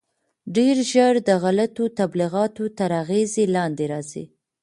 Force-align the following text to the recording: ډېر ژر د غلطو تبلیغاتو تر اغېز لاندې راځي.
ډېر 0.55 0.75
ژر 0.91 1.13
د 1.27 1.29
غلطو 1.43 1.83
تبلیغاتو 1.99 2.63
تر 2.77 2.91
اغېز 3.01 3.31
لاندې 3.55 3.85
راځي. 3.93 4.25